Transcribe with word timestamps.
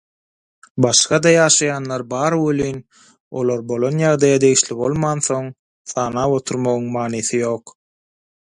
Başga-da 0.85 1.31
ýaşaýanlar 1.35 2.01
bar 2.13 2.33
welin, 2.45 2.79
olar 3.41 3.61
bolan 3.73 4.01
ýagdaýa 4.05 4.41
degişli 4.47 4.79
bolmansoň, 4.83 5.53
sanap 5.93 6.37
oturmagyň 6.41 6.93
manysy 6.97 7.39
ýok. 7.45 7.77